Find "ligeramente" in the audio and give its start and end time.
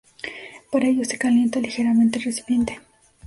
1.59-2.17